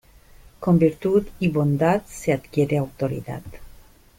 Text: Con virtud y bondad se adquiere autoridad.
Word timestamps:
Con 0.59 0.79
virtud 0.79 1.27
y 1.39 1.49
bondad 1.49 2.01
se 2.07 2.33
adquiere 2.33 2.75
autoridad. 2.79 3.43